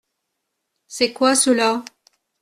C’est 0.87 1.13
quoi 1.13 1.35
ceux-là? 1.35 1.85